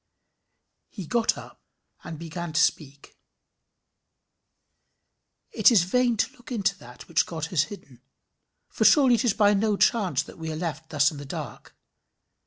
"]He 0.97 1.07
sat 1.07 1.37
up 1.37 1.61
and 2.03 2.17
began 2.17 2.53
to 2.53 2.59
speak. 2.59 3.19
It 5.51 5.69
is 5.71 5.83
vain 5.83 6.17
to 6.17 6.31
look 6.35 6.51
into 6.51 6.75
that 6.79 7.07
which 7.07 7.27
God 7.27 7.45
has 7.53 7.65
hidden; 7.65 8.01
for 8.67 8.83
surely 8.83 9.13
it 9.13 9.25
is 9.25 9.35
by 9.35 9.53
no 9.53 9.77
chance 9.77 10.23
that 10.23 10.39
we 10.39 10.51
are 10.51 10.55
left 10.55 10.89
thus 10.89 11.11
in 11.11 11.17
the 11.17 11.25
dark. 11.25 11.75